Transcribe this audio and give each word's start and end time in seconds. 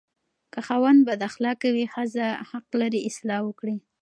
که 0.53 0.59
خاوند 0.67 0.99
بداخلاقه 1.07 1.67
وي، 1.75 1.85
ښځه 1.93 2.25
حق 2.49 2.67
لري 2.81 2.99
اصلاح 3.09 3.41
وکړي. 3.45 3.77